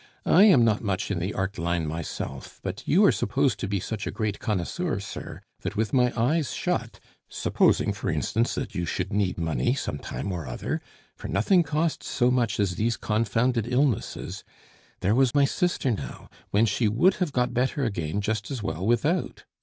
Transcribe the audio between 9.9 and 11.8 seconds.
time or other, for nothing